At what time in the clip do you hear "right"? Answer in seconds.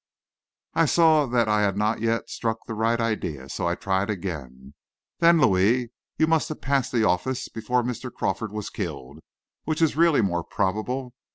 2.73-2.99